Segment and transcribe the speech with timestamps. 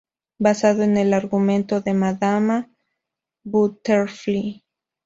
[0.39, 2.71] Basado en el argumento de "Madama
[3.43, 4.63] Butterfly".